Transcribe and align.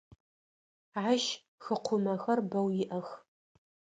Ащ 1.07 1.23
хыкъумэхэр 1.63 2.39
бэу 2.49 2.67
иӏэх. 2.81 3.07